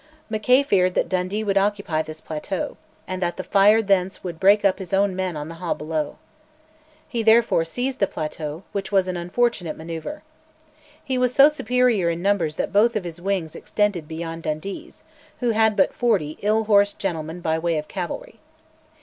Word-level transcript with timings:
Mackay 0.31 0.63
feared 0.63 0.95
that 0.95 1.09
Dundee 1.09 1.43
would 1.43 1.59
occupy 1.59 2.01
this 2.01 2.19
plateau, 2.21 2.75
and 3.07 3.21
that 3.21 3.37
the 3.37 3.43
fire 3.43 3.83
thence 3.83 4.23
would 4.23 4.39
break 4.39 4.65
up 4.65 4.79
his 4.79 4.93
own 4.93 5.15
men 5.15 5.37
on 5.37 5.47
the 5.47 5.53
haugh 5.61 5.75
below. 5.75 6.17
He 7.07 7.21
therefore 7.21 7.65
seized 7.65 7.99
the 7.99 8.07
plateau, 8.07 8.63
which 8.71 8.91
was 8.91 9.07
an 9.07 9.15
unfortunate 9.15 9.77
manoeuvre. 9.77 10.23
He 11.03 11.19
was 11.19 11.35
so 11.35 11.49
superior 11.49 12.09
in 12.09 12.19
numbers 12.19 12.55
that 12.55 12.73
both 12.73 12.95
of 12.95 13.03
his 13.03 13.21
wings 13.21 13.55
extended 13.55 14.07
beyond 14.07 14.41
Dundee's, 14.41 15.03
who 15.39 15.51
had 15.51 15.75
but 15.75 15.93
forty 15.93 16.39
ill 16.41 16.63
horsed 16.63 16.97
gentlemen 16.97 17.39
by 17.39 17.59
way 17.59 17.77
of 17.77 17.87
cavalry. 17.87 18.39